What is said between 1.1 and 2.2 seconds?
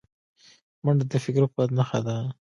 د فکري قوت نښه ده